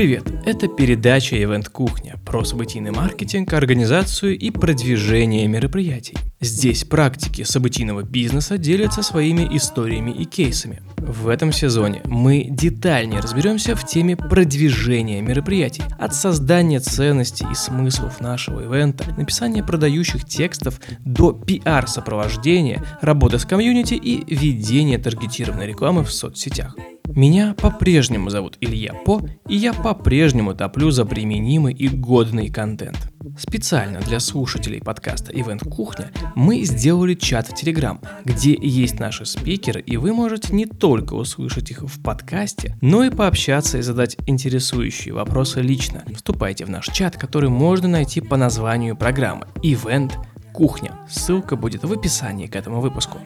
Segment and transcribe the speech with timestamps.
[0.00, 0.24] Привет!
[0.46, 6.16] Это передача Event Кухня про событийный маркетинг, организацию и продвижение мероприятий.
[6.40, 10.80] Здесь практики событийного бизнеса делятся своими историями и кейсами.
[10.96, 18.22] В этом сезоне мы детальнее разберемся в теме продвижения мероприятий, от создания ценностей и смыслов
[18.22, 26.10] нашего ивента, написания продающих текстов до пиар-сопровождения, работы с комьюнити и ведения таргетированной рекламы в
[26.10, 26.74] соцсетях.
[27.14, 33.12] Меня по-прежнему зовут Илья По, и я по-прежнему топлю за применимый и годный контент.
[33.36, 39.80] Специально для слушателей подкаста Event Кухня мы сделали чат в Telegram, где есть наши спикеры,
[39.80, 45.12] и вы можете не только услышать их в подкасте, но и пообщаться и задать интересующие
[45.12, 46.04] вопросы лично.
[46.14, 50.12] Вступайте в наш чат, который можно найти по названию программы Event
[50.52, 50.98] Кухня.
[51.08, 53.18] Ссылка будет в описании к этому выпуску.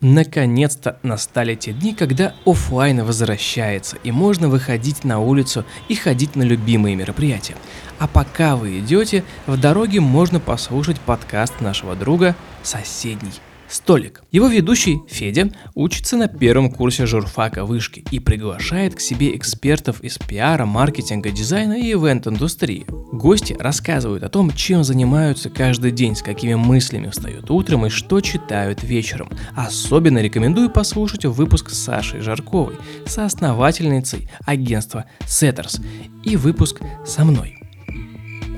[0.00, 6.42] Наконец-то настали те дни, когда офлайн возвращается, и можно выходить на улицу и ходить на
[6.42, 7.56] любимые мероприятия.
[7.98, 13.32] А пока вы идете, в дороге можно послушать подкаст нашего друга «Соседний
[13.68, 14.22] Столик.
[14.30, 20.18] Его ведущий Федя учится на первом курсе журфака вышки и приглашает к себе экспертов из
[20.18, 22.86] пиара, маркетинга, дизайна и ивент-индустрии.
[23.12, 28.20] Гости рассказывают о том, чем занимаются каждый день, с какими мыслями встают утром и что
[28.20, 29.30] читают вечером.
[29.54, 35.84] Особенно рекомендую послушать выпуск с Сашей Жарковой, соосновательницей агентства Setters,
[36.24, 37.58] и выпуск со мной,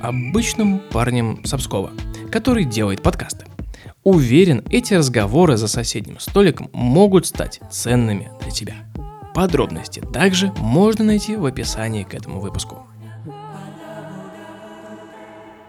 [0.03, 1.93] обычным парнем Сапскова,
[2.31, 3.47] который делает подкасты.
[4.04, 8.75] Уверен, эти разговоры за соседним столиком могут стать ценными для тебя.
[9.34, 12.88] Подробности также можно найти в описании к этому выпуску.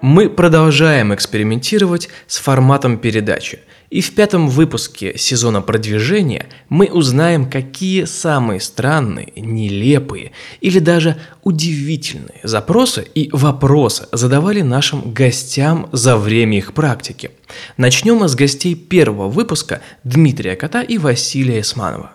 [0.01, 8.03] Мы продолжаем экспериментировать с форматом передачи– и в пятом выпуске сезона продвижения мы узнаем, какие
[8.03, 16.73] самые странные, нелепые или даже удивительные запросы и вопросы задавали нашим гостям за время их
[16.73, 17.31] практики.
[17.77, 22.11] Начнем с гостей первого выпуска Дмитрия Кота и Василия Исманова.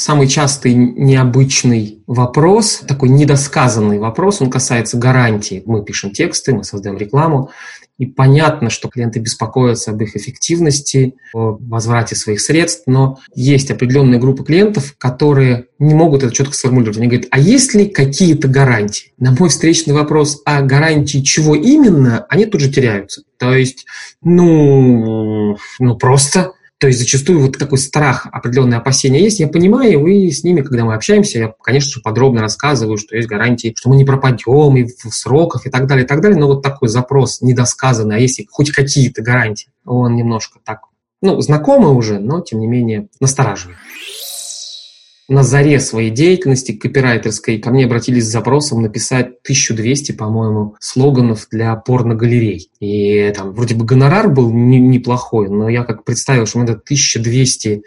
[0.00, 5.62] Самый частый необычный вопрос, такой недосказанный вопрос, он касается гарантии.
[5.66, 7.50] Мы пишем тексты, мы создаем рекламу,
[7.98, 14.18] и понятно, что клиенты беспокоятся об их эффективности, о возврате своих средств, но есть определенная
[14.18, 16.96] группа клиентов, которые не могут это четко сформулировать.
[16.96, 19.12] Они говорят, а есть ли какие-то гарантии?
[19.18, 23.24] На мой встречный вопрос, а гарантии чего именно, они тут же теряются.
[23.36, 23.84] То есть,
[24.22, 29.38] ну, ну просто то есть зачастую вот такой страх, определенные опасения есть.
[29.38, 33.28] Я понимаю, и с ними, когда мы общаемся, я, конечно же, подробно рассказываю, что есть
[33.28, 36.38] гарантии, что мы не пропадем и в сроках и так далее, и так далее.
[36.38, 40.84] Но вот такой запрос недосказанный, а если хоть какие-то гарантии, он немножко так,
[41.20, 43.76] ну, знакомый уже, но, тем не менее, настораживает
[45.30, 51.76] на заре своей деятельности копирайтерской ко мне обратились с запросом написать 1200, по-моему, слоганов для
[51.76, 52.68] порногалерей.
[52.80, 57.82] И там вроде бы гонорар был не, неплохой, но я как представил, что надо 1200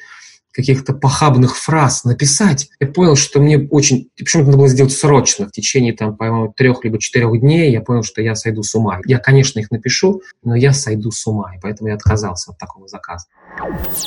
[0.53, 4.09] каких-то похабных фраз написать, я понял, что мне очень...
[4.15, 7.81] Причем это надо было сделать срочно, в течение, там, по-моему, трех либо четырех дней я
[7.81, 8.99] понял, что я сойду с ума.
[9.05, 12.87] Я, конечно, их напишу, но я сойду с ума, и поэтому я отказался от такого
[12.87, 13.25] заказа.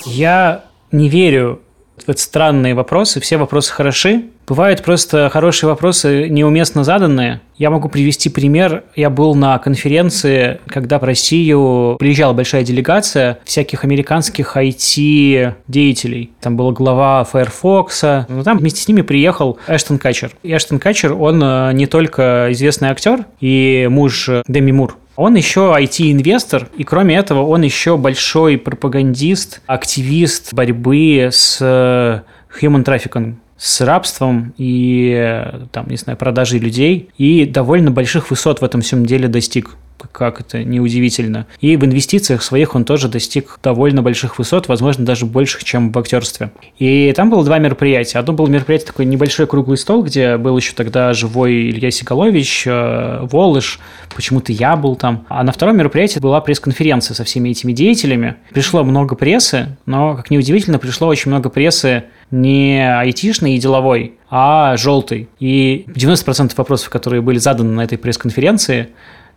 [0.06, 1.60] Я не верю
[2.06, 4.24] вот странные вопросы, все вопросы хороши.
[4.46, 7.40] Бывают просто хорошие вопросы, неуместно заданные.
[7.56, 8.84] Я могу привести пример.
[8.94, 16.30] Я был на конференции, когда в Россию приезжала большая делегация всяких американских IT-деятелей.
[16.40, 18.02] Там был глава Firefox.
[18.28, 20.30] Но там вместе с ними приехал Эштон Качер.
[20.44, 25.74] И Эштон Качер, он э, не только известный актер и муж Деми Мур, он еще
[25.76, 32.20] IT-инвестор, и кроме этого он еще большой пропагандист, активист борьбы с э,
[32.60, 33.36] human trafficking.
[33.58, 35.42] с рабством и,
[35.72, 39.76] там, не знаю, продажей людей, и довольно больших высот в этом всем деле достиг
[40.12, 41.46] как это неудивительно.
[41.60, 45.98] И в инвестициях своих он тоже достиг довольно больших высот, возможно, даже больших, чем в
[45.98, 46.50] актерстве.
[46.78, 48.18] И там было два мероприятия.
[48.18, 53.26] Одно было мероприятие такой небольшой круглый стол, где был еще тогда живой Илья Сигалович, э,
[53.30, 53.78] Волыш,
[54.14, 55.26] почему-то я был там.
[55.28, 58.36] А на втором мероприятии была пресс-конференция со всеми этими деятелями.
[58.52, 64.76] Пришло много прессы, но, как неудивительно, пришло очень много прессы не айтишной и деловой, а
[64.76, 65.28] желтой.
[65.38, 68.88] И 90% вопросов, которые были заданы на этой пресс-конференции,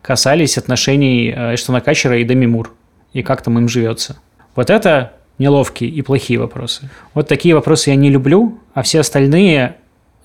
[0.01, 2.73] касались отношений э, Эштона Качера и Деми Мур,
[3.13, 4.17] и как там им живется.
[4.55, 6.89] Вот это неловкие и плохие вопросы.
[7.13, 9.75] Вот такие вопросы я не люблю, а все остальные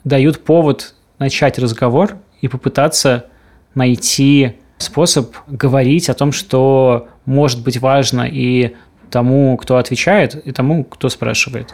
[0.03, 3.27] дают повод начать разговор и попытаться
[3.75, 8.75] найти способ говорить о том, что может быть важно и
[9.11, 11.73] тому, кто отвечает, и тому, кто спрашивает.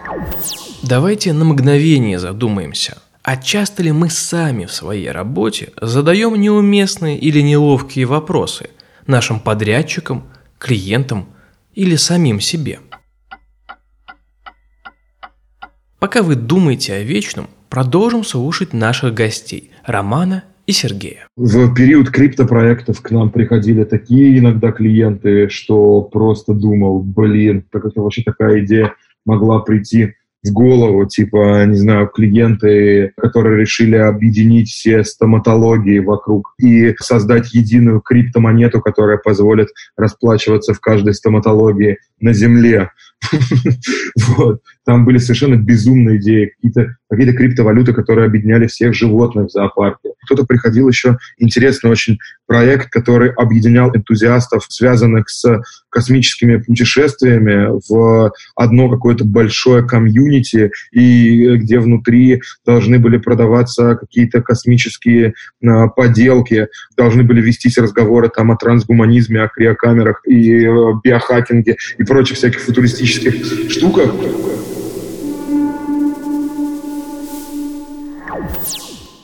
[0.82, 2.99] Давайте на мгновение задумаемся–
[3.30, 8.70] а часто ли мы сами в своей работе задаем неуместные или неловкие вопросы
[9.06, 10.24] нашим подрядчикам,
[10.58, 11.26] клиентам
[11.72, 12.80] или самим себе?
[16.00, 21.28] Пока вы думаете о вечном, продолжим слушать наших гостей Романа и Сергея.
[21.36, 28.00] В период криптопроектов к нам приходили такие иногда клиенты, что просто думал, блин, как это
[28.00, 28.94] вообще такая идея
[29.24, 36.94] могла прийти в голову, типа, не знаю, клиенты, которые решили объединить все стоматологии вокруг и
[36.98, 42.90] создать единую криптомонету, которая позволит расплачиваться в каждой стоматологии на Земле.
[44.37, 44.62] Вот.
[44.84, 50.10] Там были совершенно безумные идеи, какие-то какие криптовалюты, которые объединяли всех животных в зоопарке.
[50.24, 58.88] Кто-то приходил еще интересный очень проект, который объединял энтузиастов, связанных с космическими путешествиями, в одно
[58.88, 65.34] какое-то большое комьюнити, и где внутри должны были продаваться какие-то космические
[65.64, 70.70] а, поделки, должны были вестись разговоры там о трансгуманизме, о криокамерах и э,
[71.02, 74.10] биохакинге и прочих всяких футуристических штуках.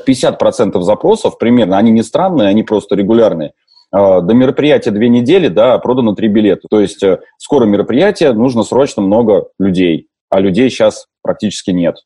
[0.07, 3.53] 50% запросов примерно, они не странные, они просто регулярные.
[3.93, 6.67] А, до мероприятия две недели, да, продано три билета.
[6.69, 11.97] То есть э, скоро мероприятие, нужно срочно много людей, а людей сейчас практически нет.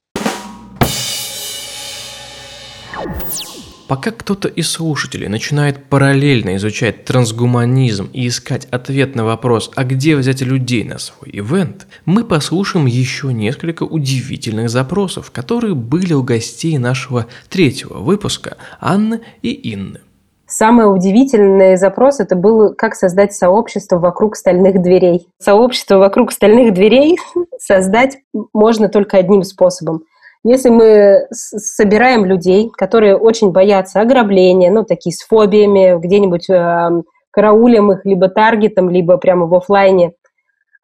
[3.91, 10.15] Пока кто-то из слушателей начинает параллельно изучать трансгуманизм и искать ответ на вопрос, а где
[10.15, 16.79] взять людей на свой ивент, мы послушаем еще несколько удивительных запросов, которые были у гостей
[16.79, 19.99] нашего третьего выпуска Анны и Инны.
[20.47, 25.27] Самый удивительный запрос это был, как создать сообщество вокруг стальных дверей.
[25.41, 27.19] Сообщество вокруг стальных дверей
[27.59, 28.19] создать
[28.53, 30.05] можно только одним способом–
[30.45, 37.93] если мы собираем людей, которые очень боятся ограбления, ну, такие с фобиями, где-нибудь э, караулем
[37.93, 40.13] их либо таргетом, либо прямо в офлайне,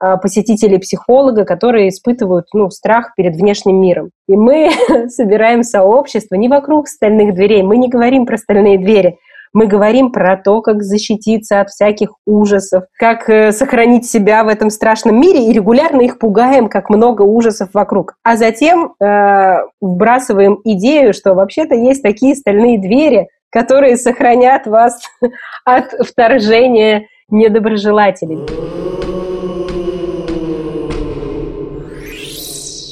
[0.02, 4.10] э, посетителей психолога, которые испытывают ну, страх перед внешним миром.
[4.28, 4.70] И мы
[5.08, 9.18] собираем сообщество не вокруг стальных дверей, мы не говорим про стальные двери,
[9.52, 14.70] мы говорим про то, как защититься от всяких ужасов, как э, сохранить себя в этом
[14.70, 18.14] страшном мире, и регулярно их пугаем, как много ужасов вокруг.
[18.22, 25.00] А затем э, вбрасываем идею, что вообще-то есть такие стальные двери, которые сохранят вас
[25.64, 28.46] от вторжения недоброжелателей.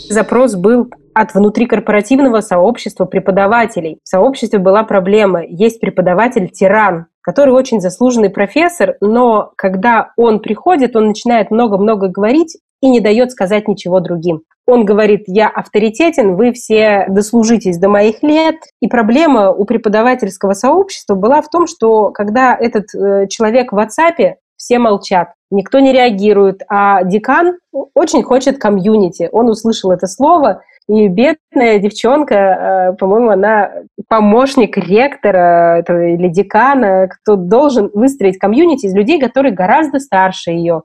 [0.09, 3.99] Запрос был от внутрикорпоративного сообщества преподавателей.
[4.03, 5.43] В сообществе была проблема.
[5.47, 12.91] Есть преподаватель-тиран, который очень заслуженный профессор, но когда он приходит, он начинает много-много говорить и
[12.91, 14.43] не дает сказать ничего другим.
[14.67, 18.57] Он говорит, я авторитетен, вы все дослужитесь до моих лет.
[18.81, 24.35] И проблема у преподавательского сообщества была в том, что когда этот э, человек в WhatsApp,
[24.57, 27.59] все молчат, никто не реагирует, а декан
[27.95, 29.29] очень хочет комьюнити.
[29.33, 33.71] Он услышал это слово, и бедная девчонка, э, по-моему, она
[34.09, 40.83] помощник ректора или декана, кто должен выстроить комьюнити из людей, которые гораздо старше ее.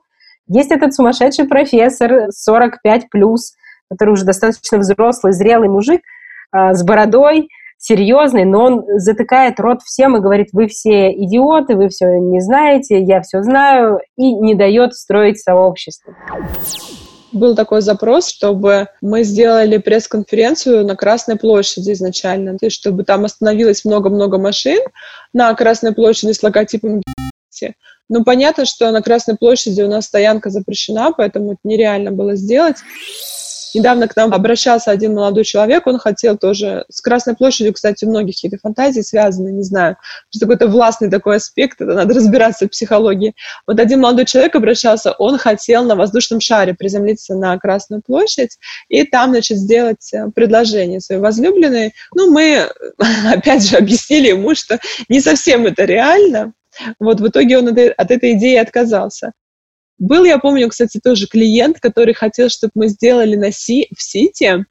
[0.48, 3.52] Есть этот сумасшедший профессор 45 плюс,
[3.90, 6.00] который уже достаточно взрослый, зрелый мужик
[6.52, 7.48] э, с бородой,
[7.80, 13.02] серьезный, но он затыкает рот всем и говорит, вы все идиоты, вы все не знаете,
[13.02, 16.14] я все знаю, и не дает строить сообщество
[17.32, 23.84] был такой запрос, чтобы мы сделали пресс-конференцию на Красной площади изначально, есть чтобы там остановилось
[23.84, 24.80] много-много машин
[25.32, 27.02] на Красной площади с логотипом
[28.08, 32.78] ну, понятно, что на Красной площади у нас стоянка запрещена, поэтому это нереально было сделать.
[33.74, 36.84] Недавно к нам обращался один молодой человек, он хотел тоже...
[36.88, 39.96] С Красной площадью, кстати, у многих какие-то фантазии связаны, не знаю.
[40.30, 43.34] Что какой-то властный такой аспект, это надо разбираться в психологии.
[43.66, 48.58] Вот один молодой человек обращался, он хотел на воздушном шаре приземлиться на Красную площадь
[48.88, 51.94] и там, значит, сделать э, предложение своей возлюбленной.
[52.14, 52.68] Ну, мы,
[53.32, 56.52] опять же, объяснили ему, что не совсем это реально,
[56.98, 59.32] вот в итоге он от этой идеи отказался.
[60.00, 64.64] Был, я помню, кстати, тоже клиент, который хотел, чтобы мы сделали на Си, в Сити.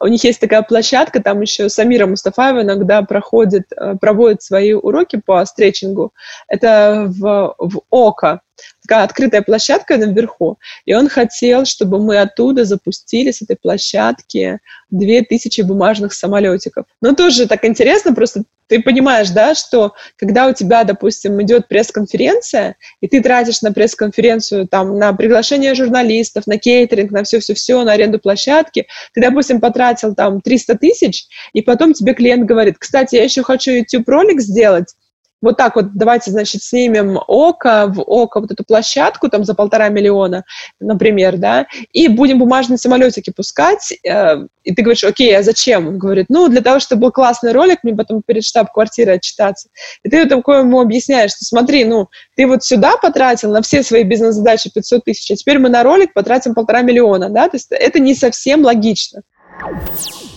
[0.00, 5.20] У них есть такая площадка, там еще Самира Мустафаева иногда проходит, э, проводит свои уроки
[5.24, 6.12] по стретчингу.
[6.46, 8.40] Это в, в ОКО
[8.86, 14.60] такая открытая площадка наверху, и он хотел, чтобы мы оттуда запустили с этой площадки
[14.90, 16.86] 2000 бумажных самолетиков.
[17.00, 22.76] Но тоже так интересно, просто ты понимаешь, да, что когда у тебя, допустим, идет пресс-конференция,
[23.02, 28.18] и ты тратишь на пресс-конференцию, там, на приглашение журналистов, на кейтеринг, на все-все-все, на аренду
[28.18, 33.42] площадки, ты, допустим, потратил там 300 тысяч, и потом тебе клиент говорит, кстати, я еще
[33.42, 34.94] хочу YouTube-ролик сделать,
[35.42, 39.88] вот так вот давайте, значит, снимем око в око, вот эту площадку там за полтора
[39.88, 40.44] миллиона,
[40.80, 45.88] например, да, и будем бумажные самолетики пускать, э, и ты говоришь, окей, а зачем?
[45.88, 49.68] Он говорит, ну, для того, чтобы был классный ролик, мне потом перед штаб-квартирой отчитаться.
[50.04, 54.04] И ты такое ему объясняешь, что смотри, ну, ты вот сюда потратил на все свои
[54.04, 57.98] бизнес-задачи 500 тысяч, а теперь мы на ролик потратим полтора миллиона, да, то есть это
[57.98, 59.22] не совсем логично.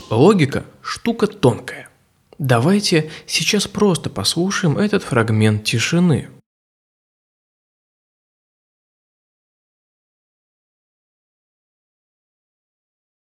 [0.10, 1.85] Логика– штука тонкая.
[2.38, 6.30] Давайте сейчас просто послушаем этот фрагмент тишины.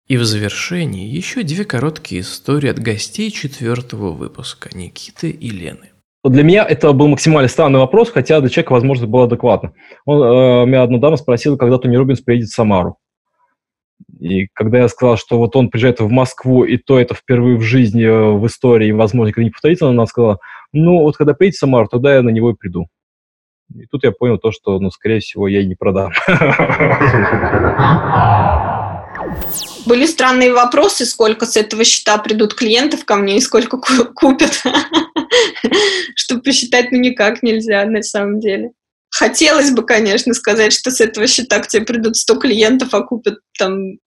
[0.07, 5.91] И в завершении еще две короткие истории от гостей четвертого выпуска Никиты и Лены.
[6.25, 9.73] Для меня это был максимально странный вопрос, хотя для человека, возможно, было адекватно.
[10.05, 12.99] Он, э, меня одна дама спросила, когда Тони Рубинс приедет в Самару.
[14.19, 17.63] И когда я сказал, что вот он приезжает в Москву, и то это впервые в
[17.63, 20.39] жизни, э, в истории, возможно, никогда не повторится, она сказала,
[20.73, 22.89] ну, вот когда приедет Самар, тогда я на него и приду.
[23.75, 26.13] И тут я понял то, что, ну, скорее всего, я и не продам.
[29.87, 34.63] Были странные вопросы, сколько с этого счета придут клиентов ко мне и сколько купят.
[36.17, 38.73] Что посчитать, ну, никак нельзя на самом деле.
[39.11, 43.39] Хотелось бы, конечно, сказать, что с этого счета к тебе придут 100 клиентов, а купят
[43.59, 43.99] там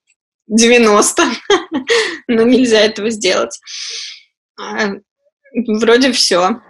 [0.48, 1.24] 90.
[2.28, 3.60] Но нельзя этого сделать.
[4.60, 4.92] А,
[5.68, 6.62] вроде все.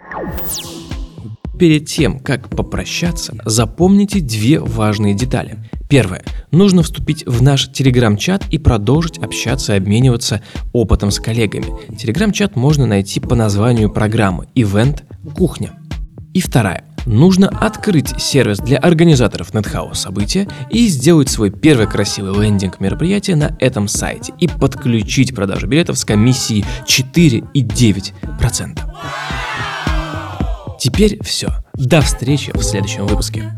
[1.58, 5.58] Перед тем, как попрощаться, запомните две важные детали.
[5.88, 6.24] Первое.
[6.50, 11.96] Нужно вступить в наш телеграм-чат и продолжить общаться и обмениваться опытом с коллегами.
[11.96, 15.04] Телеграм-чат можно найти по названию программы «Ивент
[15.36, 15.78] Кухня».
[16.32, 22.80] И вторая нужно открыть сервис для организаторов NetHouse события и сделать свой первый красивый лендинг
[22.80, 28.78] мероприятия на этом сайте и подключить продажу билетов с комиссией 4,9%.
[30.78, 31.48] Теперь все.
[31.74, 33.52] До встречи в следующем выпуске.